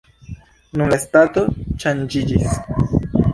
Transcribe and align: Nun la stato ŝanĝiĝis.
Nun 0.81 0.89
la 0.93 0.97
stato 1.03 1.43
ŝanĝiĝis. 1.85 2.59